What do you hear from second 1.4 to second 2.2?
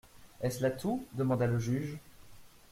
le juge.